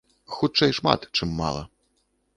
Хутчэй 0.35 0.71
шмат, 0.79 1.05
чым 1.19 1.37
мала. 1.43 1.63